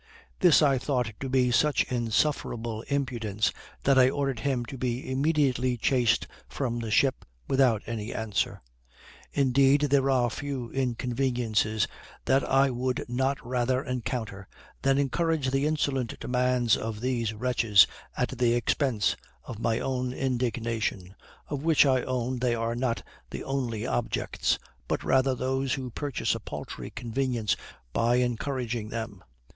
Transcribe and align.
This 0.39 0.63
I 0.63 0.79
thought 0.79 1.13
to 1.19 1.29
be 1.29 1.51
such 1.51 1.83
insufferable 1.83 2.81
impudence 2.87 3.51
that 3.83 3.99
I 3.99 4.09
ordered 4.09 4.39
him 4.39 4.65
to 4.65 4.75
be 4.75 5.07
immediately 5.11 5.77
chased 5.77 6.25
from 6.49 6.79
the 6.79 6.89
ship, 6.89 7.23
without 7.47 7.83
any 7.85 8.11
answer. 8.11 8.63
Indeed, 9.31 9.81
there 9.91 10.09
are 10.09 10.31
few 10.31 10.71
inconveniences 10.71 11.87
that 12.25 12.43
I 12.49 12.71
would 12.71 13.05
not 13.09 13.45
rather 13.45 13.83
encounter 13.83 14.47
than 14.81 14.97
encourage 14.97 15.51
the 15.51 15.67
insolent 15.67 16.19
demands 16.19 16.75
of 16.75 16.99
these 16.99 17.35
wretches, 17.35 17.85
at 18.17 18.35
the 18.39 18.55
expense 18.55 19.15
of 19.43 19.59
my 19.59 19.77
own 19.79 20.13
indignation, 20.13 21.13
of 21.47 21.61
which 21.63 21.85
I 21.85 22.01
own 22.01 22.39
they 22.39 22.55
are 22.55 22.73
not 22.73 23.03
the 23.29 23.43
only 23.43 23.85
objects, 23.85 24.57
but 24.87 25.03
rather 25.03 25.35
those 25.35 25.75
who 25.75 25.91
purchase 25.91 26.33
a 26.33 26.39
paltry 26.39 26.89
convenience 26.89 27.55
by 27.93 28.15
encouraging 28.15 28.89
them. 28.89 29.23